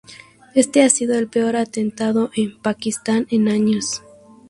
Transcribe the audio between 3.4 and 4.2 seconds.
años.